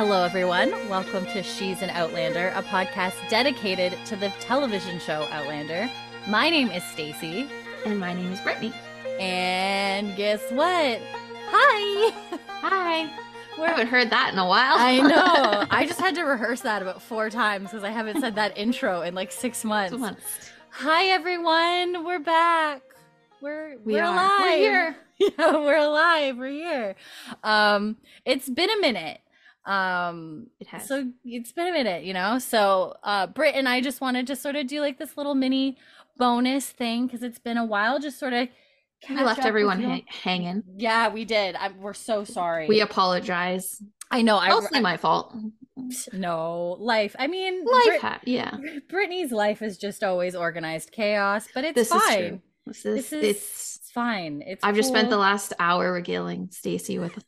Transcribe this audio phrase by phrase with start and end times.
[0.00, 0.70] Hello, everyone.
[0.88, 5.90] Welcome to She's an Outlander, a podcast dedicated to the television show Outlander.
[6.26, 7.46] My name is Stacy.
[7.84, 8.72] And my name is Brittany.
[9.20, 11.02] And guess what?
[11.50, 12.14] Hi.
[12.62, 13.10] Hi.
[13.58, 14.76] We haven't heard that in a while.
[14.78, 15.66] I know.
[15.70, 19.02] I just had to rehearse that about four times because I haven't said that intro
[19.02, 19.90] in like six months.
[19.90, 20.22] Six months.
[20.70, 22.06] Hi, everyone.
[22.06, 22.80] We're back.
[23.42, 24.14] We're We we're are.
[24.14, 24.40] alive.
[24.40, 24.96] We're here.
[25.18, 26.38] Yeah, we're alive.
[26.38, 26.96] We're here.
[27.44, 29.20] Um, it's been a minute.
[29.66, 30.86] Um, It has.
[30.88, 32.38] so it's been a minute, you know.
[32.38, 35.76] So, uh, Britt and I just wanted to sort of do like this little mini
[36.16, 37.98] bonus thing because it's been a while.
[38.00, 38.48] Just sort of
[39.08, 40.62] we left everyone ha- hanging.
[40.76, 41.56] Yeah, we did.
[41.56, 42.68] I, we're so sorry.
[42.68, 43.82] We apologize.
[44.10, 44.38] I know.
[44.38, 45.34] I, Mostly I my fault.
[46.12, 47.14] no life.
[47.18, 48.56] I mean, Life, Brit- ha- yeah.
[48.88, 52.18] Brittany's life is just always organized chaos, but it's This is fine.
[52.28, 52.40] true.
[52.66, 53.76] This is, This is it's.
[53.80, 54.42] it's fine.
[54.46, 57.22] It's I've just spent the last hour regaling Stacy with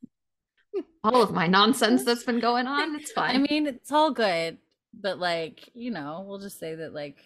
[1.05, 2.97] all of my nonsense that's been going on.
[2.97, 3.35] It's fine.
[3.37, 4.59] I mean, it's all good,
[4.95, 7.19] but like, you know, we'll just say that like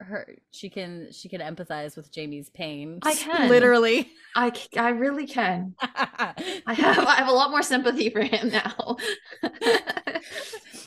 [0.00, 2.98] her she can she can empathize with Jamie's pain.
[3.02, 3.48] I can.
[3.48, 4.10] Literally.
[4.34, 5.74] I I really can.
[5.80, 8.96] I have I have a lot more sympathy for him now.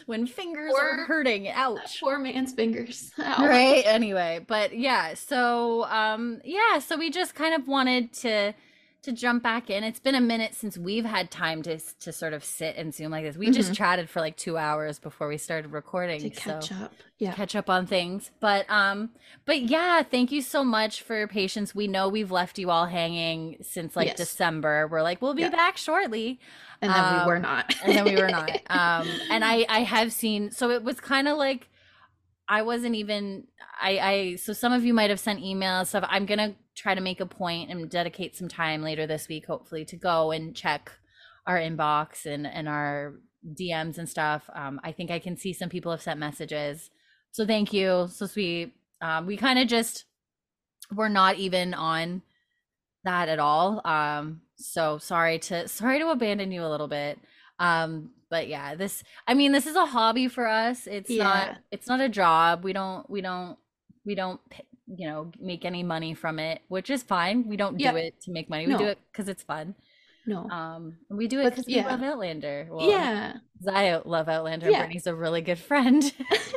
[0.05, 1.47] when fingers Or- are hurting.
[1.47, 1.99] Ouch.
[2.01, 3.11] Poor man's fingers.
[3.19, 3.45] Ow.
[3.47, 8.53] right anyway but yeah so um yeah so we just kind of wanted to
[9.05, 12.33] to jump back in it's been a minute since we've had time to to sort
[12.33, 13.75] of sit and zoom like this we just Mhm.
[13.77, 16.93] chatted for like two hours before we started recording To catch so up.
[17.17, 17.33] Yeah.
[17.33, 19.09] catch up on things but um
[19.45, 22.85] but yeah thank you so much for your patience we know we've left you all
[22.87, 24.17] hanging since like Yes.
[24.17, 25.49] december we're like we'll be Yeah.
[25.49, 26.39] back shortly
[26.81, 27.73] And then we were Um, not.
[27.83, 31.27] and then we were not um and i i have seen so it was kind
[31.27, 31.69] of like
[32.47, 33.45] i wasn't even
[33.81, 37.01] i i so some of you might have sent emails stuff i'm gonna try to
[37.01, 40.91] make a point and dedicate some time later this week hopefully to go and check
[41.47, 43.15] our inbox and and our
[43.53, 44.49] dms and stuff.
[44.53, 46.89] Um i think i can see some people have sent messages.
[47.31, 48.07] So thank you.
[48.11, 48.73] So sweet.
[49.01, 50.05] Um we kind of just
[50.93, 52.21] we're not even on
[53.03, 53.85] that at all.
[53.85, 57.19] Um so sorry to sorry to abandon you a little bit.
[57.59, 61.23] Um but yeah this i mean this is a hobby for us it's Yeah.
[61.23, 63.57] not it's not a job we don't we don't
[64.03, 64.41] we don't
[64.87, 68.31] you know make any money from it which is fine we don't do it to
[68.31, 69.73] make money we do it because it's fun
[70.27, 70.49] no.
[70.49, 71.85] um we do it because yeah.
[71.85, 73.35] we love outlander well, yeah.
[73.71, 74.79] i love outlander Yeah.
[74.79, 76.03] brittany's a really good friend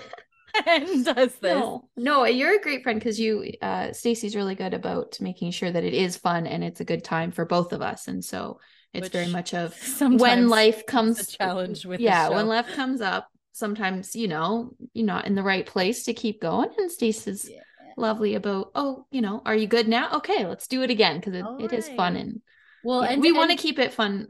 [0.67, 4.75] and does this No, no, you're a great friend because you, uh, Stacy's really good
[4.75, 7.81] about making sure that it is fun and it's a good time for both of
[7.83, 8.09] us.
[8.09, 8.59] And so
[8.95, 13.29] it's very much of when life comes, a challenge with yeah, when life comes up,
[13.53, 16.71] sometimes, you know, you're not in the right place to keep going.
[16.79, 17.63] And Stacy's Yeah.
[17.97, 20.17] lovely about, oh, you know, are you good now?
[20.17, 22.17] Okay, let's do it again because it, it is fun.
[22.17, 22.41] And
[22.83, 24.29] well yeah, and we want to keep it fun.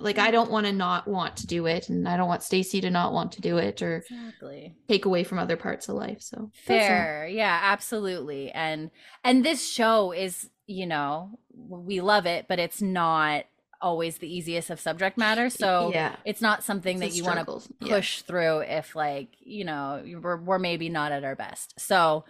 [0.00, 1.88] Like, I don't want to not want to do it.
[1.88, 5.24] And I don't want Stacy to not want to do it or exactly take away
[5.24, 6.22] from other parts of life.
[6.22, 8.90] So fair yeah absolutely and
[9.24, 13.44] and this show is you know we love it but it's not
[13.80, 16.16] always the easiest of subject matter so yeah.
[16.24, 17.68] it's not something It's that you want to struggles.
[17.80, 17.88] Yeah.
[17.96, 22.24] push through if like you know we're, we're maybe not at our best so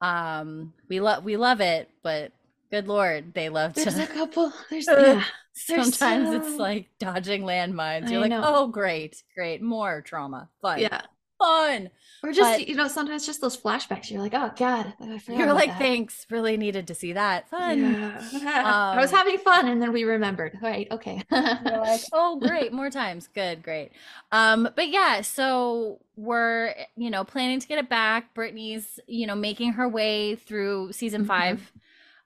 [0.00, 2.32] um we love we love it but
[2.70, 4.52] good lord they love to There's a couple.
[4.70, 5.24] There's yeah.
[5.68, 8.42] there's sometimes so- it's like dodging landmines you're like know.
[8.44, 11.02] oh great great more trauma fun yeah.
[11.42, 11.90] Fun
[12.22, 14.10] Or just but- you know sometimes just those flashbacks.
[14.10, 17.48] You're like, oh god, I forgot you're like that." thanks really needed to see that
[17.48, 18.20] fun Yeah.
[18.94, 20.58] I was Um, having fun, and then we remembered.
[20.62, 21.22] Right, okay.
[21.30, 23.28] You're like, oh, great, more times.
[23.34, 23.90] Good, great.
[24.30, 28.34] Um, but yeah, so we're you know planning to get it back.
[28.34, 31.26] Brittany's you know making her way through season Mhm.
[31.26, 31.72] five,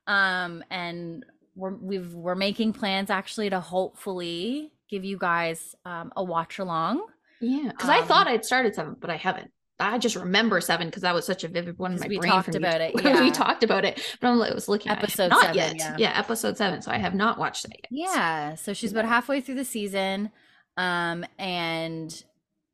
[0.06, 1.24] um, and
[1.54, 7.06] we're we've we're making plans actually to hopefully give you guys um a watch along.
[7.40, 9.50] Yeah, because I thought Um, I'd started seven, but I haven't.
[9.78, 12.10] I just remember seven because that was such a vivid one in my brain.
[12.10, 12.32] we brain.
[12.32, 15.24] talked about you- it, we talked about it, but I'm, I was looking at Episode
[15.24, 15.28] it.
[15.30, 15.98] not seven, yet.
[15.98, 16.18] yeah.
[16.18, 16.80] episode seven.
[16.80, 17.88] So I have not watched that yet.
[17.90, 20.30] Yeah, so she's about halfway through the season,
[20.78, 22.24] um, and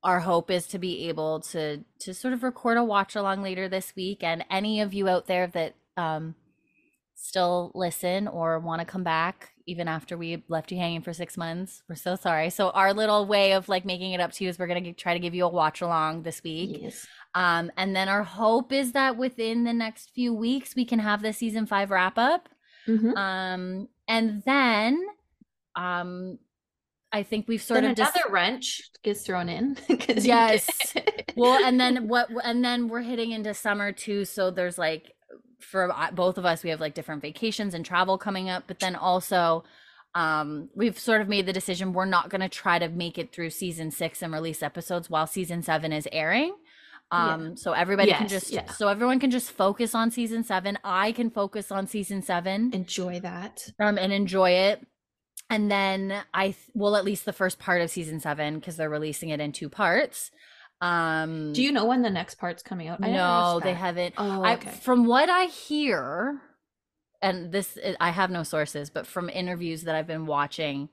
[0.04, 3.68] our hope is to be able to to sort of record a watch along later
[3.68, 4.22] this week.
[4.22, 6.34] And any of you out there that um
[7.22, 11.36] still listen or want to come back even after we left you hanging for six
[11.36, 12.50] months, we're so sorry.
[12.50, 15.14] So our little way of like making it up to you is we're gonna try
[15.14, 16.78] to give you a watch along this week.
[16.82, 17.06] Yes.
[17.34, 21.22] Um, and then our hope is that within the next few weeks we can have
[21.22, 22.48] the season five wrap up.
[22.88, 23.16] Mhm.
[23.16, 25.00] Um, and then
[25.76, 26.38] um
[27.14, 29.76] I think we've sort Then of just another wrench gets thrown in.
[30.16, 30.66] Yes.
[31.36, 32.30] well, and then what?
[32.42, 34.24] And then we're hitting into summer too.
[34.24, 35.12] So there's like,
[35.62, 38.64] for uh, both of us, we have like different vacations and travel coming up.
[38.66, 39.64] But then also,
[40.14, 43.32] um, we've sort of made the decision we're not going to try to make it
[43.32, 46.54] through season six and release episodes while season seven is airing.
[47.10, 47.54] Um, yeah.
[47.56, 48.70] so everybody yes, can just yeah.
[48.70, 50.78] so everyone can just focus on season seven.
[50.82, 52.72] I can focus on season seven.
[52.72, 53.68] Enjoy that.
[53.78, 54.86] Um, and enjoy it.
[55.50, 58.88] And then I th- well, at least the first part of season seven, because they're
[58.88, 60.30] releasing it in two parts.
[60.82, 62.98] Um, do you know when the next part's coming out?
[63.00, 64.14] I no, they haven't.
[64.18, 64.68] Oh, okay.
[64.68, 66.40] I, from what I hear,
[67.22, 70.88] and this I have no sources, but from interviews that I've been watching,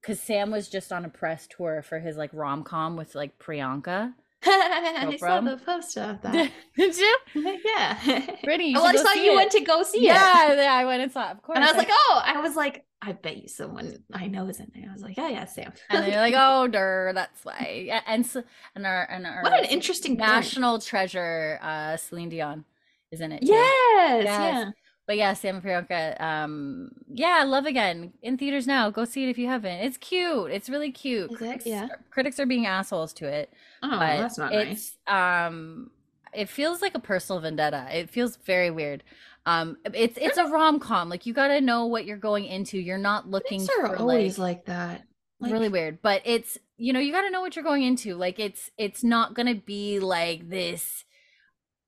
[0.00, 3.36] because Sam was just on a press tour for his like rom com with like
[3.40, 4.14] Priyanka.
[5.08, 6.50] I saw the poster of that.
[6.76, 7.18] Did you?
[7.64, 8.20] Yeah.
[8.44, 8.74] Pretty.
[8.74, 9.36] well, I saw you it.
[9.36, 10.58] went to go see yeah, it.
[10.58, 11.32] Yeah, I went and saw it.
[11.32, 11.56] Of course.
[11.56, 14.60] And I was like, oh, I was like, I bet you someone I know is
[14.60, 14.88] in there.
[14.88, 15.72] I was like, oh yeah, Sam.
[15.90, 17.84] and they're like, oh, der, that's why.
[17.86, 18.42] Yeah, and so,
[18.74, 20.84] and our and our what an interesting national point.
[20.84, 22.64] treasure, uh, Celine Dion,
[23.10, 23.42] is in it.
[23.42, 24.28] Yes, yes.
[24.28, 24.70] Yeah
[25.06, 26.20] but yeah, Sam and Priyanka.
[26.20, 28.90] Um, yeah, Love Again in theaters now.
[28.90, 29.78] Go see it if you haven't.
[29.78, 30.50] It's cute.
[30.50, 31.30] It's really cute.
[31.30, 31.70] Is critics, it?
[31.70, 31.88] Yeah.
[32.10, 33.52] Critics are being assholes to it.
[33.82, 35.46] Oh, that's not it's, nice.
[35.46, 35.90] Um,
[36.34, 37.86] it feels like a personal vendetta.
[37.90, 39.04] It feels very weird.
[39.46, 41.08] Um, it's it's a rom com.
[41.08, 42.78] Like you got to know what you're going into.
[42.78, 45.04] You're not looking Critics for always like, like that.
[45.38, 46.02] Like, really weird.
[46.02, 48.16] But it's you know you got to know what you're going into.
[48.16, 51.04] Like it's it's not gonna be like this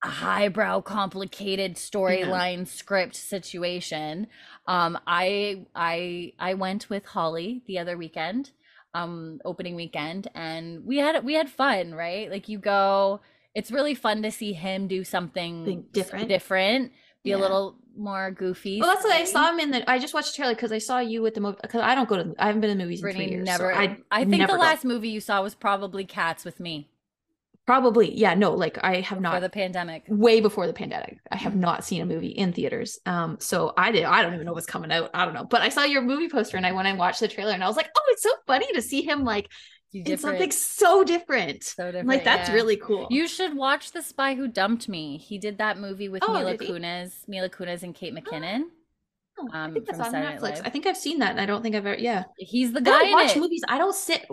[0.03, 2.65] highbrow complicated storyline yeah.
[2.65, 4.27] script situation
[4.67, 8.53] um i i i went with holly the other weekend
[8.95, 13.21] um opening weekend and we had we had fun right like you go
[13.55, 16.93] it's really fun to see him do something different different
[17.25, 17.37] be yeah.
[17.37, 18.81] a little more goofy.
[18.81, 19.91] Well, that's what I saw him in the.
[19.91, 21.59] I just watched the trailer because I saw you with the movie.
[21.61, 22.35] Because I don't go to.
[22.39, 23.47] I haven't been in movies Brittany in three years.
[23.47, 23.73] Never.
[23.73, 23.99] So I.
[24.11, 26.89] I think the last movie you saw was probably Cats with me.
[27.69, 30.05] Probably, yeah, no, like I have not for the pandemic.
[30.09, 32.99] Way before the pandemic, I have not seen a movie in theaters.
[33.05, 34.05] Um, so I did.
[34.05, 35.11] I don't even know what's coming out.
[35.13, 37.29] I don't know, but I saw your movie poster and I went and watched the
[37.29, 39.51] trailer and I was like, oh, it's so funny to see him like
[39.93, 41.63] in something so different.
[41.63, 42.09] So different.
[42.09, 42.55] Like that's yeah.
[42.55, 43.07] really cool.
[43.11, 45.19] You should watch The Spy Who Dumped Me.
[45.19, 48.63] He did that movie with oh, Mila Kunis, Mila Kunis and Kate McKinnon.
[49.39, 50.63] Oh, um, I think that's on Netflix.
[50.65, 52.01] I think I've seen that, and I don't think I've ever.
[52.01, 52.97] Yeah, he's the guy.
[52.97, 53.63] I don't watch movies.
[53.69, 54.27] I don't sit.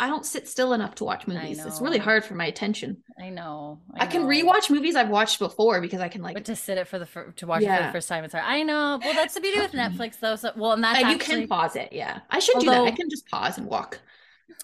[0.00, 1.62] I don't sit still enough to watch movies.
[1.64, 3.02] It's really hard for my attention.
[3.20, 3.80] I know.
[3.94, 6.32] I, I can rewatch movies I've watched before because I can like.
[6.32, 7.74] But to sit it for the fir- to watch yeah.
[7.74, 8.46] it for the first time, it's hard.
[8.46, 8.98] I know.
[9.04, 10.36] Well, that's the beauty with Netflix, though.
[10.36, 11.92] So well, and that's uh, you can pause it.
[11.92, 12.84] Yeah, I should although, do that.
[12.84, 14.00] I can just pause and walk.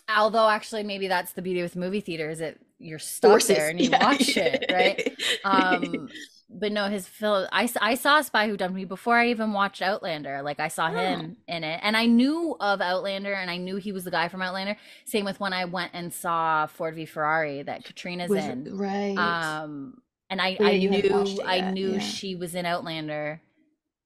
[0.08, 2.40] Although, actually, maybe that's the beauty with movie theaters.
[2.40, 3.56] It you're stuck Forces.
[3.56, 4.04] there and you yeah.
[4.04, 5.12] watch it, right?
[5.44, 6.08] Um,
[6.48, 7.46] but no, his film.
[7.50, 10.42] I, I saw Spy Who Dumped Me before I even watched Outlander.
[10.42, 11.54] Like I saw him oh.
[11.54, 14.42] in it, and I knew of Outlander, and I knew he was the guy from
[14.42, 14.76] Outlander.
[15.04, 19.16] Same with when I went and saw Ford v Ferrari that Caitríona's was, in, right?
[19.16, 20.00] Um,
[20.30, 21.98] and I I knew I knew yeah.
[21.98, 23.42] she was in Outlander,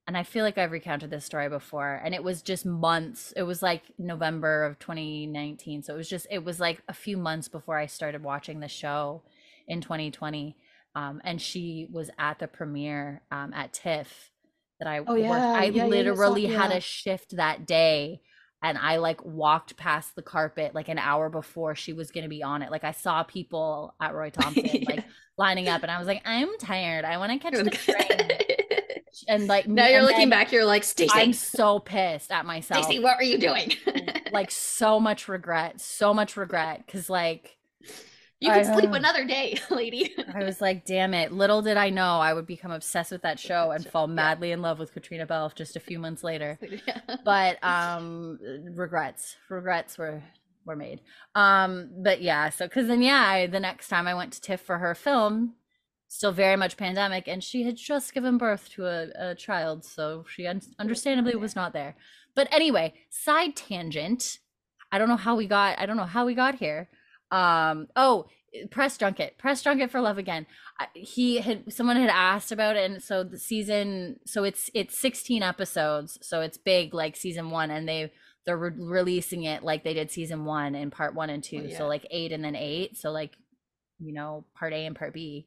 [0.07, 3.35] and I feel like I've recounted this story before, and it was just months.
[3.37, 7.19] It was like November of 2019, so it was just it was like a few
[7.19, 9.23] months before I started watching the show
[9.69, 10.57] in 2020
[10.95, 14.31] um, and she was at the premiere um, at TIFF
[14.79, 15.31] that I oh, yeah.
[15.31, 15.63] worked.
[15.63, 18.23] I yeah, literally yeah, had a shift that day
[18.63, 22.29] and I like walked past the carpet like an hour before she was going to
[22.29, 22.71] be on it.
[22.71, 25.05] Like I saw people at Roy Thomson like
[25.39, 27.05] lining up and I was like, I'm tired.
[27.05, 29.01] I want to catch the train.
[29.29, 31.11] and like now you're looking back, you're like, Stacy.
[31.15, 32.85] I'm so pissed at myself.
[32.85, 33.73] Stacy, what were you doing?
[34.33, 36.85] like so much regret, so much regret.
[36.87, 37.57] Cause like
[38.41, 40.15] you can sleep another day, lady.
[40.35, 41.31] I was like, damn it.
[41.31, 44.55] Little did I know I would become obsessed with that show and fall madly yeah.
[44.55, 46.59] in love with Caitríona Balfe just a few months later.
[46.87, 47.01] Yeah.
[47.25, 48.39] But um
[48.75, 49.37] regrets.
[49.51, 50.23] Regrets were
[50.65, 51.01] were made.
[51.35, 54.61] Um but yeah, so cuz then yeah, I, the next time I went to TIFF
[54.61, 55.57] for her film,
[56.09, 60.25] still very much pandemic and she had just given birth to a, a child, so
[60.29, 61.97] she un- understandably was not there.
[62.35, 64.39] But anyway, side tangent.
[64.93, 66.89] I don't know how we got I don't know how we got here
[67.31, 68.27] um oh
[68.71, 70.47] press junket press junket for love again.
[70.95, 75.43] He had someone had asked about it and so the season so it's it's 16
[75.43, 78.13] episodes so it's big like season one and they
[78.47, 81.69] they're re- releasing it like they did season one and part one and two oh,
[81.69, 81.79] yeah.
[81.79, 83.37] so like eight and then eight so like
[83.99, 85.47] you know part a and part b.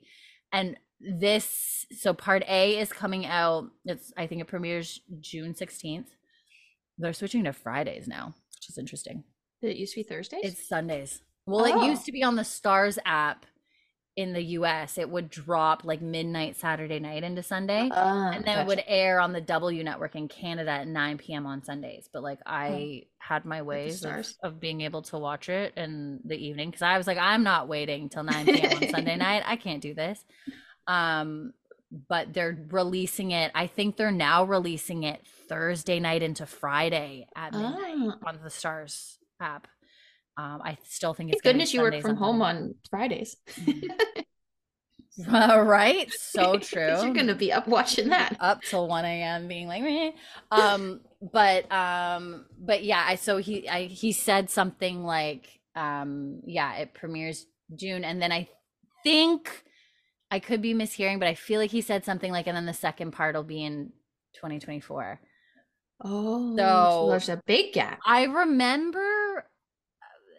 [0.51, 6.05] And this so part a is coming out it's i think it premieres june 16th
[6.97, 9.25] they're switching to fridays now which is interesting.
[9.61, 10.41] Did it used to be thursdays?
[10.43, 11.83] It's sundays well, oh.
[11.83, 13.45] it used to be on the Starz app
[14.15, 14.97] in the US.
[14.97, 17.89] It would drop like midnight Saturday night into Sunday.
[17.89, 18.62] Uh, and then gotcha.
[18.62, 21.47] it would air on the W network in Canada at 9 p.m.
[21.47, 22.09] on Sundays.
[22.12, 26.35] But like I had my ways of, of, being able to watch it in the
[26.35, 28.83] evening because I was like, I'm not waiting till 9 p.m.
[28.83, 29.43] on Sunday night.
[29.45, 30.23] I can't do this.
[30.88, 31.53] Um
[32.09, 33.51] but they're releasing it.
[33.53, 38.29] I think they're now releasing it Thursday night into Friday at midnight Ah.
[38.29, 39.67] on the Starz app.
[40.35, 43.37] Um, I still think it's Thank goodness you work from home on Fridays.
[45.29, 46.11] right?
[46.11, 46.87] so true.
[46.87, 48.35] You're gonna be up watching that.
[48.39, 49.47] up till 1 a.m.
[49.47, 50.11] being like, Meh.
[50.51, 56.75] um, but um, but yeah, I so he I he said something like, um, yeah,
[56.77, 58.49] it premieres June, and then I
[59.03, 59.63] think
[60.31, 62.73] I could be mishearing, but I feel like he said something like, and then the
[62.73, 63.91] second part will be in
[64.35, 65.19] 2024.
[66.03, 67.99] Oh, So- there's a big gap.
[68.05, 69.45] I remember.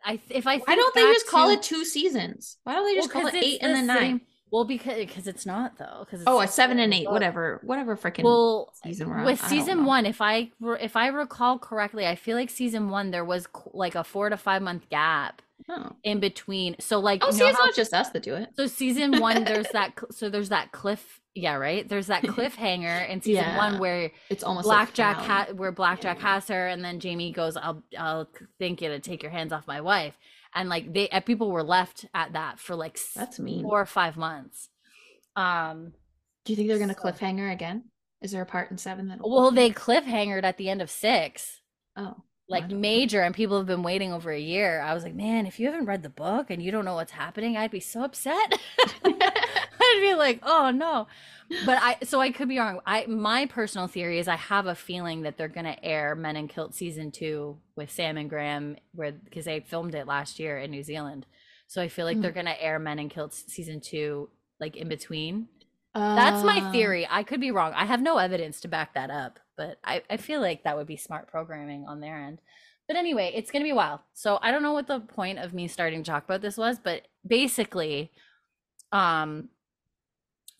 [0.05, 2.59] I if I Why think don't they just call to- it two seasons?
[2.65, 3.99] Why don't they just Well, call it eight and the then nine?
[3.99, 4.21] same-
[4.53, 6.05] Well, because because it's not though.
[6.05, 9.25] Because Oh, a seven and eight, whatever, whatever freaking Well, season we're on.
[9.25, 13.11] with I season one, if I if I recall correctly, I feel like season one
[13.11, 16.77] there was like a four to five month gap Oh, in between.
[16.81, 18.51] So like, oh see, it's how- not just us that do it.
[18.57, 21.21] so season one there's that so there's that cliff.
[21.35, 21.89] Yeah, right.
[21.89, 23.57] There's that cliffhanger in season Yeah.
[23.57, 25.47] one where It's almost like Black Jack finale.
[25.47, 26.35] ha- where Black Jack Yeah.
[26.35, 29.67] has her, and then Jamie goes, "I'll I'll thank you to take your hands off
[29.67, 30.15] my wife,"
[30.55, 33.63] and like they uh, people were left at that for like That's mean.
[33.63, 34.69] four or five months.
[35.37, 35.93] Um.
[36.45, 37.85] Do you think they're gonna So- cliffhanger again?
[38.21, 39.19] Is there a part in seven that?
[39.21, 41.61] Well, they cliffhangered at the end of six.
[41.97, 42.17] Oh,
[42.49, 44.81] like major and people have been waiting over a year.
[44.81, 47.13] I was like man if you haven't read the book and you don't know what's
[47.13, 48.59] happening i'd be so upset.
[49.05, 51.07] I'd be like oh no.
[51.67, 52.81] But i so i could be wrong.
[52.87, 56.37] I my personal theory is i have a feeling that they're going to air men
[56.37, 60.59] in kilt season two with sam and graham where because they filmed it last year
[60.59, 61.27] in new zealand.
[61.67, 62.23] So i feel like Hmm.
[62.23, 65.49] they're going to air men in kilt season two like in between.
[65.95, 67.07] That's my Uh, theory.
[67.09, 67.73] I could be wrong.
[67.75, 70.87] I have no evidence to back that up, but I, I feel like that would
[70.87, 72.41] be smart programming on their end.
[72.87, 74.03] But anyway, it's going to be a while.
[74.13, 76.79] So I don't know what the point of me starting to talk about this was,
[76.79, 78.13] but basically,
[78.93, 79.49] um,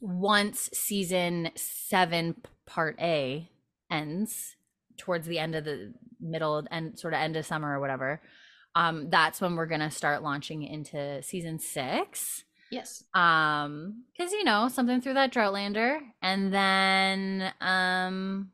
[0.01, 2.37] once season seven,
[2.67, 3.49] part A
[3.91, 4.57] ends
[4.97, 8.23] towards the end of the middle and sort of end of summer or whatever,
[8.75, 13.05] um, that's when we're going to start launching into season six Yes.
[13.15, 18.51] um because you know something through that droughtlander and then um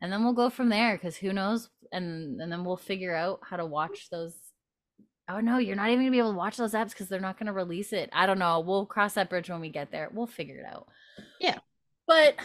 [0.00, 3.40] and then we'll go from there because who knows and and then we'll figure out
[3.42, 4.34] how to watch those
[5.28, 7.38] oh no you're not even gonna be able to watch those apps because they're not
[7.38, 8.10] gonna release it.
[8.12, 8.60] I don't know.
[8.60, 10.08] We'll cross that bridge when we get there.
[10.12, 10.88] We'll figure it out.
[11.40, 11.58] Yeah.
[12.06, 12.36] but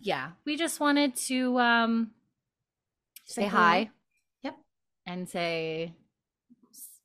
[0.00, 2.10] yeah we just wanted to um
[3.24, 3.90] say, hi.
[4.42, 4.56] Yep.
[5.06, 5.94] and say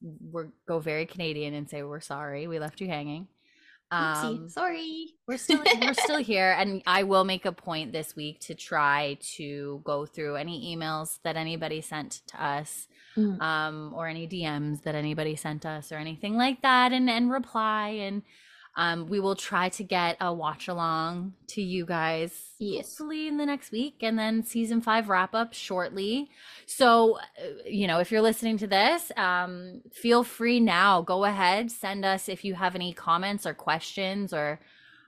[0.02, 2.48] we're go very canadian and say we're sorry.
[2.48, 3.28] We left you hanging
[3.94, 4.38] Oopsie.
[4.40, 5.08] um Sorry.
[5.28, 9.18] we're still we're still here and i will make a point this week to try
[9.38, 13.40] to go through any emails that anybody sent to us Mm.
[13.42, 17.90] um or any dms that anybody sent us or anything like that and and reply
[17.90, 18.24] and
[18.76, 22.88] um we will try to get a watch along to you guys Yes.
[22.98, 26.30] hopefully in the next week and then season five wrap up shortly.
[26.66, 27.20] So uh,
[27.66, 31.02] you know if you're listening to this um feel free now.
[31.02, 34.60] Go ahead send us if you have any comments or questions or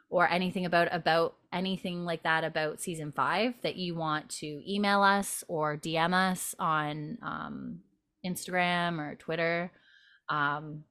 [0.10, 5.02] or anything about about anything like that about season five that you want to email
[5.02, 7.80] us or dm us on um
[8.26, 9.72] instagram or twitter.
[10.30, 10.84] Um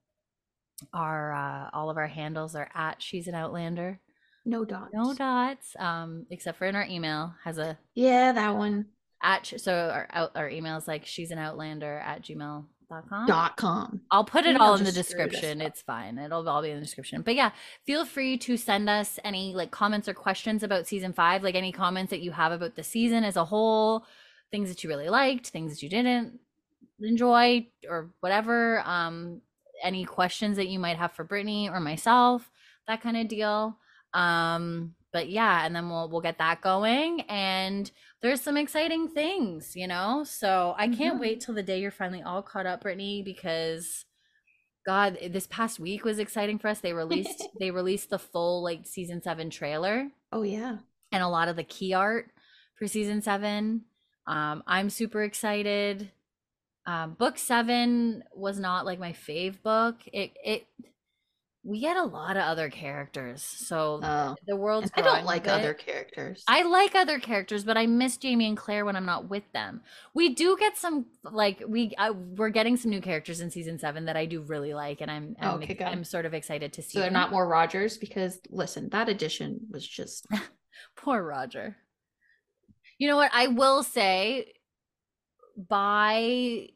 [0.93, 4.01] our uh all of our handles are at she's an outlander
[4.45, 4.91] No dots.
[4.93, 8.87] no dots um except for in our email has a Yeah, that one.
[9.23, 13.27] at so our out our email is like she's an outlander at gmail Dot com.
[13.27, 14.01] Dot com.
[14.11, 15.63] I'll put it all in the just screw this description.
[15.63, 16.19] It's fine.
[16.19, 17.23] It'll all be in the description.
[17.23, 17.51] But yeah,
[17.87, 21.73] feel free to send us any like comments or questions about season five, like any
[21.73, 24.05] comments that you have about the season as a whole,
[24.51, 26.39] things that you really liked, things that you didn't
[27.01, 28.81] enjoy, or whatever.
[28.87, 29.41] Um,
[29.83, 32.51] any questions that you might have for Brittany or myself,
[32.87, 33.77] that kind of deal.
[34.13, 37.91] Um, but yeah, and then we'll we'll get that going and
[38.21, 40.25] there's some exciting things, you know?
[40.25, 41.21] So I can't Mhm.
[41.21, 44.05] wait till the day you're finally all caught up, Brittany, because
[44.87, 46.81] God, this past week was exciting for us.
[46.81, 50.79] They released they released the full like season seven trailer Oh yeah.
[51.13, 52.31] and a lot of the key art
[52.77, 53.85] for season seven.
[54.27, 56.11] Um, I'm super excited.
[56.87, 59.97] Um, book seven was not like my fave book.
[60.13, 60.67] It it
[61.67, 64.37] we get a lot of other characters, so Oh.
[64.47, 64.91] the world's.
[64.95, 66.45] I don't like other characters.
[66.47, 69.81] I like other characters, but I miss Jamie and Claire when I'm not with them.
[70.13, 74.05] We do get some like we uh, we're getting some new characters in season seven
[74.05, 75.83] that I do really like, and I'm I'm, Okay.
[75.83, 76.93] I'm sort of excited to see.
[76.93, 77.15] so they're them.
[77.15, 80.27] not more Rogers because listen, that edition was just
[80.97, 81.77] Poor Roger.
[82.99, 83.31] You know what?
[83.33, 84.53] I will say
[85.57, 86.69] by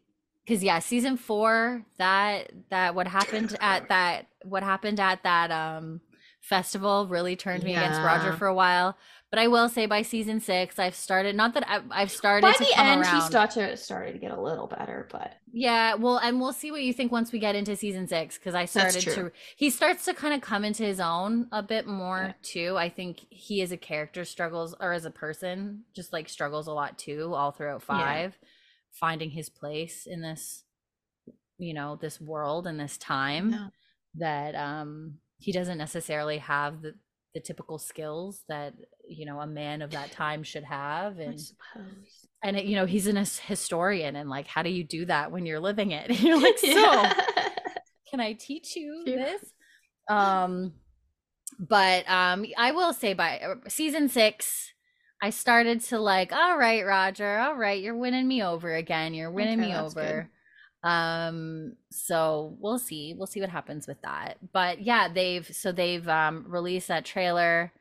[0.48, 6.00] because yeah, season four, that that what happened at that what happened at that um
[6.40, 7.82] festival really turned me yeah.
[7.82, 8.96] against Roger for a while.
[9.30, 11.36] But I will say by season six, I've started.
[11.36, 12.46] Not that I've, I've started.
[12.46, 13.14] By the end, around.
[13.14, 15.96] he started to, started to get a little better, but yeah.
[15.96, 18.64] Well, and we'll see what you think once we get into season six because I
[18.64, 19.30] started to.
[19.54, 22.32] He starts to kind of come into his own a bit more yeah.
[22.42, 22.78] too.
[22.78, 26.72] I think he as a character struggles, or as a person, just like struggles a
[26.72, 28.48] lot too, all throughout five, yeah.
[28.98, 30.64] Finding his place in this,
[31.58, 33.66] you know, this world and this time yeah.
[34.14, 36.94] that um he doesn't necessarily have the
[37.34, 38.74] the typical skills that
[39.06, 41.38] you know a man of that time should have and
[42.42, 45.46] and it, you know he's an historian and like how do you do that when
[45.46, 46.10] you're living it?
[46.20, 47.02] You're like so
[48.10, 49.52] can i teach you this?
[50.08, 50.72] Um
[51.58, 54.72] but um i will say by uh, season six
[55.22, 59.30] i started to like all right roger all right you're winning me over again you're
[59.30, 60.28] winning okay, me over
[60.84, 60.88] good.
[60.88, 64.38] um so we'll see we'll see what happens with that.
[64.52, 67.72] But yeah they've so they've um released that trailer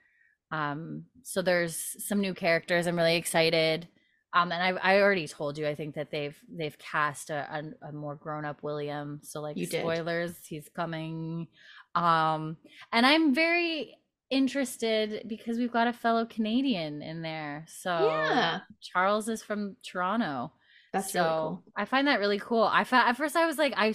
[0.52, 3.88] um so there's some new characters i'm really excited.
[4.34, 7.48] Um and i i already told you i think that they've they've cast a,
[7.84, 10.48] a, a more grown-up william so like you spoilers did.
[10.50, 11.48] he's coming.
[11.96, 12.58] Um
[12.92, 13.96] and i'm very
[14.30, 20.52] interested because we've got a fellow canadian in there so yeah charles is from toronto
[20.94, 21.64] that's so really cool.
[21.76, 22.64] I find that really cool.
[22.64, 23.94] I found at first I was like I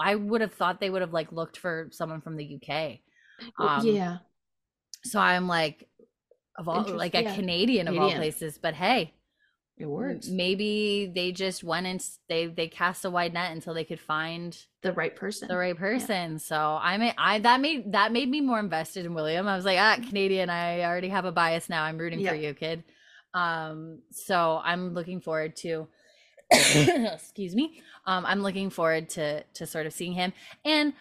[0.00, 2.98] I would have thought they would have like looked for someone from the UK.
[3.58, 4.18] Um, yeah.
[5.04, 5.88] So I'm like
[6.58, 7.34] of all like a.
[7.34, 9.14] Canadian of all places, but hey,
[9.78, 10.28] it works.
[10.28, 14.56] Maybe they just went and they they cast a wide net until they could find
[14.82, 15.48] the right person.
[15.48, 16.32] The right person.
[16.32, 16.38] Yeah.
[16.38, 19.48] So I may I that made that made me more invested in William.
[19.48, 20.50] I was like, ah, Canadian.
[20.50, 21.82] I already have a bias now.
[21.84, 22.30] I'm rooting yeah.
[22.30, 22.84] for you, kid.
[23.34, 25.88] Um, so I'm looking forward to
[26.52, 30.32] excuse me um i'm looking forward to to sort of seeing him
[30.64, 30.92] and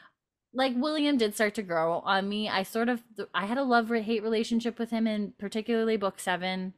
[0.54, 3.02] like william did start to grow on me i sort of
[3.34, 6.74] i had a love hate relationship with him in particularly book seven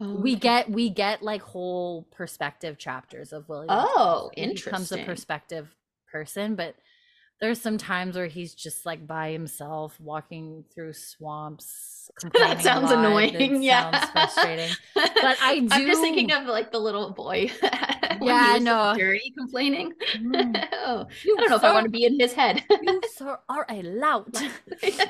[0.00, 4.92] oh, we get we get like whole perspective chapters of william oh interesting he becomes
[4.92, 5.74] a perspective
[6.12, 6.74] person but
[7.40, 12.10] there's some times where he's just like by himself walking through swamps.
[12.34, 13.62] that sounds annoying.
[13.62, 14.70] yeah, sounds frustrating.
[14.94, 15.68] But I do.
[15.70, 17.50] I'm just thinking of like the little boy.
[18.22, 18.94] yeah, I know.
[18.96, 19.92] dirty, complaining.
[20.16, 20.68] Mm.
[20.72, 22.62] oh, I don't know sir, if I want to be in his head.
[22.82, 24.42] you sir are a lout.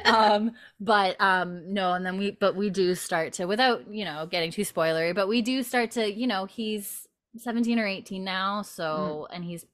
[0.04, 4.26] um, but um, no, and then we, but we do start to, without you know
[4.26, 8.62] getting too spoilery, but we do start to, you know, he's 17 or 18 now,
[8.62, 9.34] so mm.
[9.34, 9.64] and he's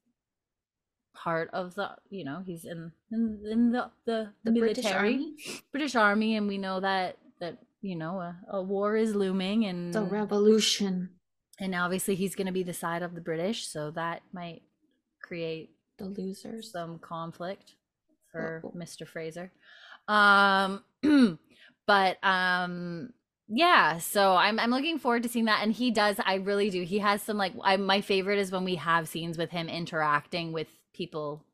[1.14, 5.34] part of the you know he's in in, in the, the, the military British Army.
[5.72, 9.92] British Army and we know that that you know a, a war is looming and
[9.92, 11.10] the revolution
[11.58, 14.62] and obviously he's going to be the side of the British so that might
[15.22, 17.74] create the losers some conflict
[18.30, 18.72] for oh.
[18.76, 19.06] Mr.
[19.06, 19.50] Fraser
[20.08, 20.84] um
[21.86, 23.12] but um
[23.48, 26.82] yeah so i'm i'm looking forward to seeing that and he does i really do
[26.82, 30.52] he has some like I, my favorite is when we have scenes with him interacting
[30.52, 31.44] with people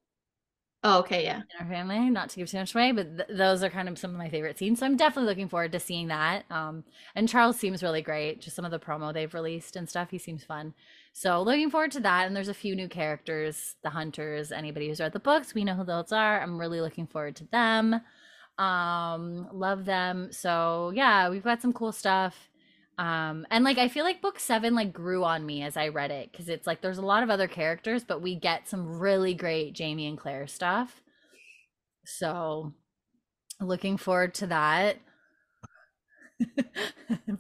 [0.85, 1.43] Oh, okay, yeah.
[1.43, 3.97] In our family, not to give too much away, but th- those are kind of
[3.99, 4.81] some of my favorite scenes.
[4.81, 6.45] So I'm definitely looking forward to seeing that.
[6.51, 6.83] Um,
[7.15, 8.41] and Charles seems really great.
[8.41, 10.11] Just some of the promo they've released and stuff.
[10.11, 10.75] He seems fun.
[11.13, 12.27] So looking forward to that.
[12.27, 14.51] And there's a few new characters, the hunters.
[14.51, 16.41] Anybody who's read the books, we know who those are.
[16.43, 18.01] I'm really looking forward to them.
[18.59, 20.33] Um, love them.
[20.33, 22.49] So yeah, we've got some cool stuff
[23.03, 26.13] um and like i feel like book seven like grew on me as i read
[26.13, 29.35] it because it's like there's a lot of other characters but we get some really
[29.35, 31.01] great jamie and claire stuff
[32.07, 32.73] so
[33.61, 34.99] looking forward to that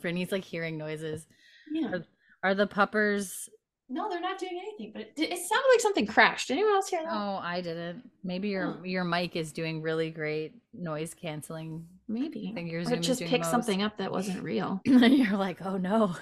[0.00, 1.26] brittany's like hearing noises
[1.72, 2.06] yeah are,
[2.42, 3.48] are the puppers
[3.92, 4.90] no, they're not doing anything.
[4.94, 6.50] But it, it sounded like something crashed.
[6.50, 7.12] Anyone else hear that?
[7.12, 8.08] Oh, I didn't.
[8.24, 8.84] Maybe your oh.
[8.84, 11.84] your mic is doing really great noise canceling.
[12.08, 12.52] Maybe.
[12.54, 14.80] Think or just picked something up that wasn't real.
[14.86, 16.16] And you're like, oh no.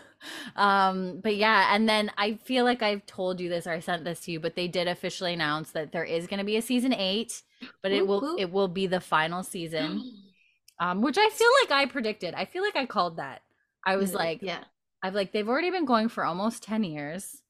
[0.56, 4.04] Um, but yeah, and then I feel like I've told you this or I sent
[4.04, 6.62] this to you, but they did officially announce that there is going to be a
[6.62, 7.42] season eight,
[7.82, 10.02] but it will it will be the final season.
[10.80, 12.34] um, which I feel like I predicted.
[12.34, 13.42] I feel like I called that.
[13.84, 14.64] I was like, yeah.
[15.02, 17.42] I've like they've already been going for almost 10 years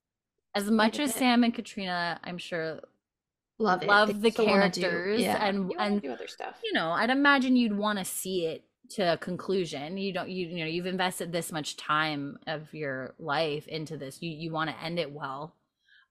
[0.55, 2.81] as much as Sam and Caitríona, I'm sure
[3.61, 3.89] love it.
[3.89, 5.45] love the characters do, yeah.
[5.45, 6.57] and and do other stuff.
[6.65, 9.97] You know, I'd imagine you'd want to see it to a conclusion.
[9.97, 14.21] You don't you you know, you've invested this much time of your life into this.
[14.21, 15.55] You you want to end it well.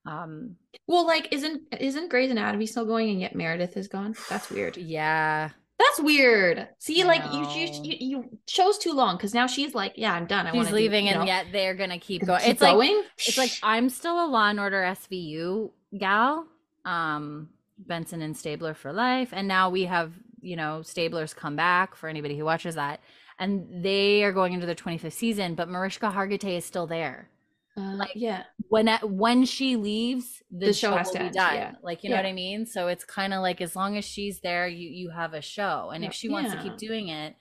[0.05, 0.55] Um
[0.87, 4.15] well like isn't isn't Grey's Anatomy still going and yet Meredith is gone?
[4.29, 4.77] That's weird.
[4.89, 5.49] Yeah.
[5.79, 6.67] That's weird.
[6.77, 10.25] See, I like you, you, you chose too long because now she's like, yeah, I'm
[10.25, 10.45] done.
[10.45, 12.41] I she's leaving, do, and know, yet they're gonna keep going.
[12.41, 12.97] Keep it's going?
[12.97, 16.45] like it's like I'm still a Law and Order SVU gal.
[16.85, 21.95] Um, Benson and Stabler for life, and now we have you know, Stablers come back
[21.95, 23.01] for anybody who watches that.
[23.37, 27.29] And they are going into their 25th season, but Mariska Hargitay is still there.
[27.77, 31.33] Uh, like yeah, when when she leaves, the, the show, show has to end.
[31.33, 31.55] Done.
[31.55, 31.75] Yeah.
[31.81, 32.17] Like you yeah.
[32.17, 32.65] know what I mean.
[32.65, 35.91] So it's kind of like as long as she's there, you you have a show,
[35.93, 37.35] and if she wants to keep doing it,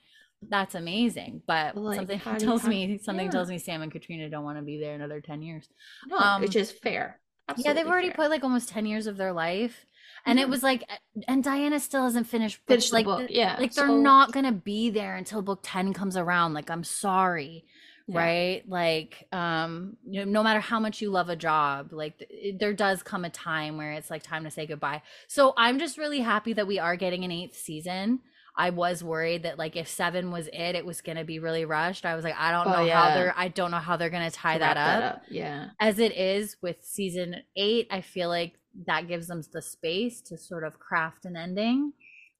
[0.49, 1.43] that's amazing.
[1.45, 4.79] But like, something tells me something tells me Sam and Caitríona don't want to be
[4.79, 5.69] there another ten years.
[6.07, 7.19] No, um, which is fair.
[7.49, 8.17] Absolutely yeah, they've already fair.
[8.17, 9.87] put like almost ten years of their life
[10.27, 10.85] and it was like
[11.27, 13.27] and diana still hasn't finished finished like book.
[13.31, 17.65] yeah like they're not gonna be there until book 10 comes around like i'm sorry
[18.07, 18.19] yeah.
[18.19, 22.59] right like um you know, no matter how much you love a job like it,
[22.59, 25.99] there does come a time where it's like time to say goodbye so i'm just
[25.99, 28.21] really happy that we are getting an eighth season
[28.59, 32.05] I was worried that like if seven was it, it was gonna be really rushed.
[32.05, 33.01] I was like, I don't oh, know yeah.
[33.01, 35.01] how they're I don't know how they're gonna tie that up.
[35.01, 35.23] that up.
[35.31, 35.69] Yeah.
[35.79, 38.55] As it is with season eight, I feel like
[38.87, 41.93] that gives them the space to sort of craft an ending.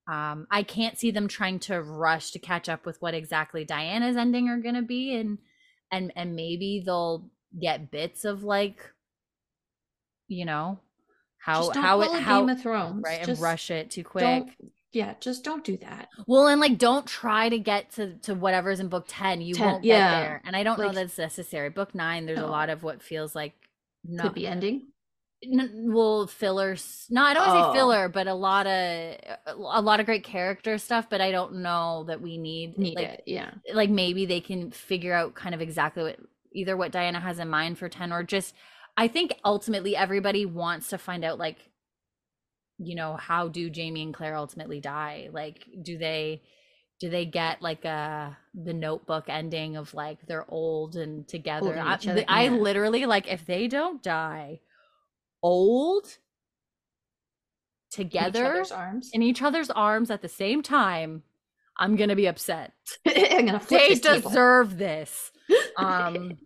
[0.09, 4.17] Um, I can't see them trying to rush to catch up with what exactly Diana's
[4.17, 5.37] ending are going to be, and
[5.91, 7.29] and and maybe they'll
[7.59, 8.91] get bits of like,
[10.27, 10.79] you know,
[11.37, 14.45] how how it how Game of Thrones right just and rush it too quick.
[14.91, 16.09] Yeah, just don't do that.
[16.25, 19.41] Well, and like don't try to get to to whatever's in book ten.
[19.41, 19.97] You 10, will won't yeah.
[19.97, 21.69] get there, and I don't like, know that's necessary.
[21.69, 22.47] Book nine, there's no.
[22.47, 23.53] a lot of what feels like
[24.03, 24.87] not, could be ending
[25.41, 27.71] well fillers no i don't want to oh.
[27.71, 29.15] say filler but a lot of
[29.47, 33.05] a lot of great character stuff but i don't know that we need need like,
[33.05, 36.19] it yeah like maybe they can figure out kind of exactly what
[36.53, 38.53] either what diana has in mind for 10 or just
[38.97, 41.68] i think ultimately everybody wants to find out like
[42.79, 46.41] you know how do jamie and claire ultimately die like do they
[46.99, 51.93] do they get like a the notebook ending of like they're old and together I,
[51.93, 52.51] other, I yeah.
[52.51, 54.59] literally like if they don't die
[55.41, 56.17] old
[57.91, 61.23] together in each, in each other's arms at the same time,
[61.77, 62.73] I'm gonna be upset.
[63.07, 65.31] I'm gonna they deserve this.
[65.77, 66.37] Um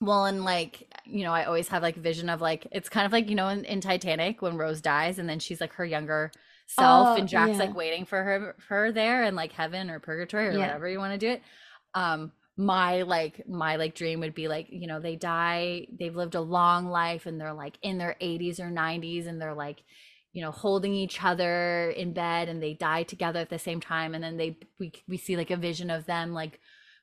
[0.00, 3.12] well and like you know, I always have like vision of like it's kind of
[3.12, 6.30] like, you know, in, in Titanic when Rose dies and then she's like her younger
[6.66, 7.58] self oh, and Jack's yeah.
[7.58, 10.58] like waiting for her her there and like heaven or purgatory or yeah.
[10.58, 11.42] whatever you want to do it.
[11.94, 16.34] Um my like my like dream would be like you know they die they've lived
[16.34, 19.84] a long life and they're like in their 80s or 90s and they're like
[20.32, 24.12] you know holding each other in bed and they die together at the same time
[24.12, 26.58] and then they we we see like a vision of them like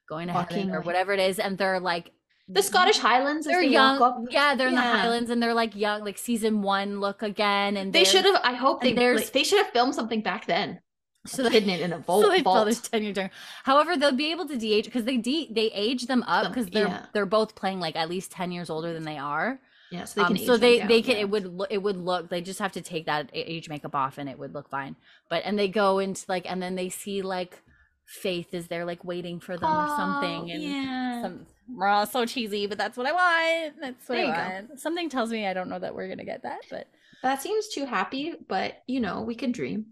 [0.09, 2.11] going to Walking heaven or whatever it is and they're like
[2.47, 3.45] the Scottish Highlands.
[3.47, 4.27] They're they young.
[4.29, 7.77] Yeah, they're in the Highlands and they're like young, like season one look again.
[7.77, 8.39] And they should have.
[8.43, 10.79] I hope they like, they should have filmed something back then
[11.25, 12.15] so they, hidden it in a vault.
[12.25, 12.67] So they vault.
[12.67, 13.29] this ten year term.
[13.63, 16.87] However, they'll be able to de-age because they de- they age them up because they're
[16.87, 17.05] yeah.
[17.13, 19.59] they're both playing like at least ten years older than they are.
[19.91, 20.41] Yeah, so they um, can.
[20.41, 21.15] Um, so they they can.
[21.15, 21.21] Yeah.
[21.21, 22.29] It would it would look.
[22.29, 24.95] They just have to take that age makeup off, and it would look fine.
[25.29, 27.61] But and they go into like, and then they see like
[28.05, 31.21] Faith is there like waiting for them oh, or something, and yeah.
[31.23, 31.47] some.
[31.67, 33.75] Well, so cheesy, but that's what I want.
[33.81, 34.69] That's what there I want.
[34.69, 34.75] Go.
[34.75, 36.87] Something tells me I don't know that we're gonna get that, but
[37.23, 38.33] that seems too happy.
[38.47, 39.87] But you know, we can dream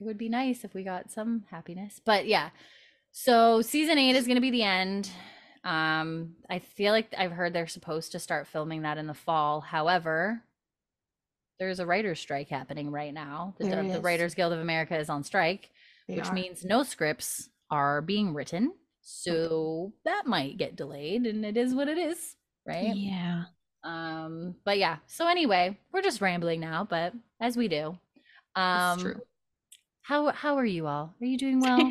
[0.00, 2.00] it would be nice if we got some happiness.
[2.04, 2.50] But yeah.
[3.12, 5.10] So season 8 is going to be the end.
[5.62, 9.60] Um I feel like I've heard they're supposed to start filming that in the fall.
[9.60, 10.42] However,
[11.58, 13.54] there's a writer's strike happening right now.
[13.58, 15.68] The, the Writers Guild of America is on strike,
[16.08, 16.32] they which are.
[16.32, 18.72] means no scripts are being written.
[19.12, 22.94] So that might get delayed and it is what it is, right?
[22.94, 23.44] Yeah.
[23.82, 24.98] Um but yeah.
[25.06, 27.98] So anyway, we're just rambling now, but as we do.
[28.54, 29.20] Um true.
[30.02, 31.14] How how are you all?
[31.20, 31.90] Are you doing well?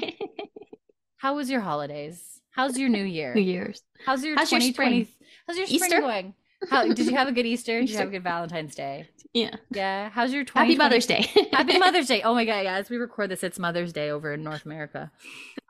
[1.17, 2.41] how was your holidays?
[2.51, 3.33] How's your new year?
[3.35, 3.81] New Year's.
[4.05, 4.95] How's your how's 2020?
[4.95, 5.15] Your spring?
[5.47, 6.01] How's your spring Easter?
[6.01, 6.33] going?
[6.69, 7.81] How did you have a good Easter?
[7.81, 9.07] Did you have a good Valentine's Day?
[9.33, 9.55] Yeah.
[9.71, 10.09] Yeah.
[10.09, 11.29] How's your 20 Happy Mother's Day.
[11.53, 12.21] Happy Mother's Day.
[12.23, 12.75] Oh my god, yeah.
[12.75, 15.11] As we record this, it's Mother's Day over in North America.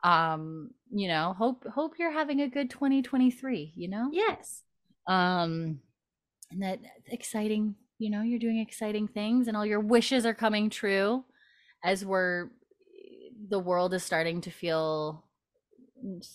[0.04, 4.10] Um, you know, hope hope you're having a good 2023, you know?
[4.12, 4.64] Yes.
[5.08, 5.82] Um
[6.52, 10.70] and that exciting, you know, you're doing exciting things and all your wishes are coming
[10.70, 11.26] true
[11.84, 12.50] as we're
[13.50, 15.24] the world is starting to feel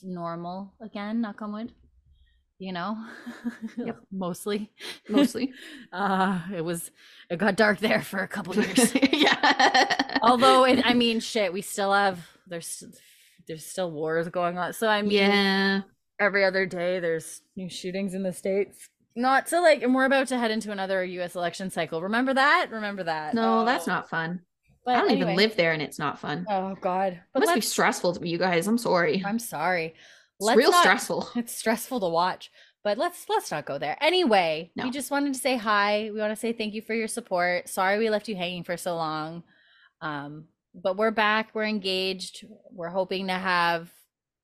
[0.03, 1.73] normal again knock on wood
[2.59, 2.97] you know
[3.77, 3.99] yep.
[4.13, 4.71] mostly
[5.09, 5.53] mostly
[5.93, 6.91] uh it was
[7.31, 11.63] it got dark there for a couple years yeah although it, i mean shit we
[11.63, 12.85] still have there's
[13.47, 15.81] there's still wars going on so i mean yeah
[16.21, 20.29] every other day there's new shootings in the states not to like and we're about
[20.29, 23.65] to head into another us election cycle remember that remember that no oh.
[23.65, 24.41] that's not fun
[24.85, 25.33] but I don't anyway.
[25.33, 26.45] even live there and it's not fun.
[26.49, 27.19] Oh God.
[27.33, 28.67] But it must be stressful to you guys.
[28.67, 29.23] I'm sorry.
[29.25, 29.95] I'm sorry.
[30.53, 31.29] It's real not, stressful.
[31.37, 32.51] It's stressful to watch.
[32.83, 33.97] But let's let's not go there.
[34.01, 34.85] Anyway, no.
[34.85, 36.11] we just wanted to say hi.
[36.13, 37.69] We want to say thank you for your support.
[37.69, 39.43] Sorry we left you hanging for so long.
[40.03, 41.51] Um, but we're back.
[41.55, 42.45] We're engaged.
[42.71, 43.91] We're hoping to have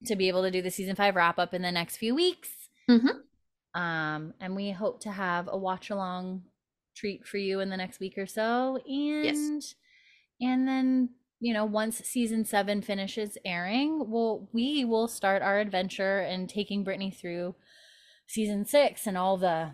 [0.06, 2.48] to be able to do the season five wrap up in the next few weeks.
[2.88, 3.80] Mm-hmm.
[3.80, 6.42] Um, and we hope to have a watch along
[6.96, 8.78] treat for you in the next week or so.
[8.86, 9.74] And Yes.
[10.40, 11.10] and then
[11.40, 16.84] you know once season seven finishes airing, we'll we will start our adventure and taking
[16.84, 17.54] Brittany through
[18.26, 19.70] season six and all the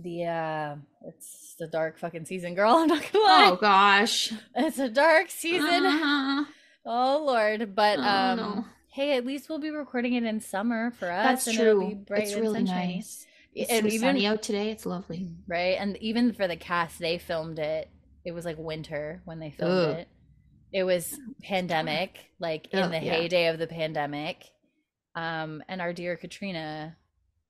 [0.00, 0.76] the uh
[1.08, 4.32] it's the dark fucking season girl i'm not gonna lie Oh gosh.
[4.54, 6.44] it's a dark season Uh-huh.
[6.86, 8.64] oh lord but Oh, um no.
[8.92, 11.94] hey at least we'll be recording it in summer for us That's and it'll be
[12.06, 12.16] true.
[12.16, 12.94] It's really sunshiny.
[12.96, 13.26] nice.
[13.52, 14.70] It's and so even sunny out today.
[14.70, 15.28] It's lovely.
[15.46, 17.90] right and even for the cast they filmed it
[18.24, 19.96] it was like winter when they filmed Ugh.
[19.98, 20.08] it.
[20.72, 23.12] It was pandemic like in Ugh, the yeah.
[23.12, 24.44] heyday of the pandemic.
[25.14, 26.96] Um and our dear caitríona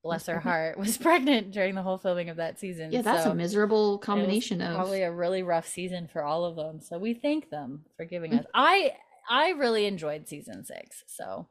[0.03, 2.91] bless her heart was pregnant during the whole filming of that season.
[2.91, 4.75] Yeah, that's so a miserable combination of.
[4.75, 6.81] probably a really rough season for all of them.
[6.81, 8.91] So we thank them for giving us i
[9.29, 11.47] i really enjoyed season six so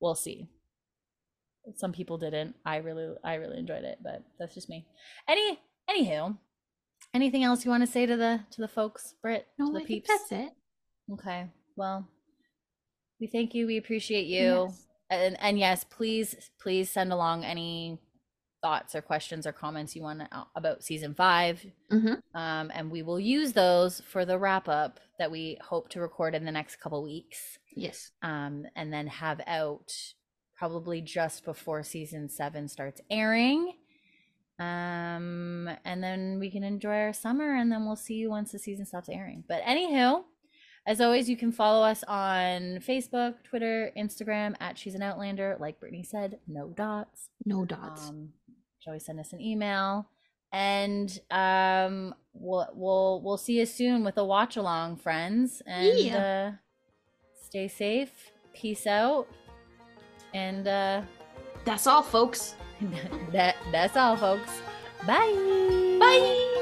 [0.00, 0.48] we'll see.
[1.76, 2.54] Some people didn't.
[2.64, 4.86] I really i really enjoyed it but that's just me.
[5.26, 5.58] Any
[5.90, 6.36] anywho
[7.14, 9.84] anything else you want to say to the to the folks Britt no, the I
[9.84, 10.50] think peeps that's it.
[11.12, 12.06] okay well
[13.20, 14.86] we thank you we appreciate you Yes.
[15.10, 17.98] and and yes please please send along any
[18.60, 22.20] thoughts or questions or comments you want to, about season five Mhm.
[22.34, 26.34] um, and we will use those for the wrap up that we hope to record
[26.34, 28.10] in the next couple weeks Yes.
[28.22, 29.92] um, and then have out
[30.56, 33.74] probably just before season seven starts airing
[34.58, 38.58] um, and then we can enjoy our summer and then we'll see you once the
[38.58, 40.22] season stops airing but anywho
[40.86, 45.78] as always you can follow us on facebook twitter instagram at she's an outlander like
[45.80, 48.08] brittany said no dots No dots.
[48.08, 48.30] um,
[48.86, 50.08] always send us an email,
[50.50, 55.60] and um, we'll we'll we'll see you soon with a watch along, friends.
[55.66, 56.52] And Yeah.
[56.52, 56.56] uh,
[57.44, 58.30] stay safe.
[58.54, 59.28] Peace out.
[60.32, 61.02] And uh,
[61.66, 62.54] that's all, folks.
[63.32, 64.60] that that's all, folks.
[65.06, 65.96] Bye.
[66.00, 66.54] Bye.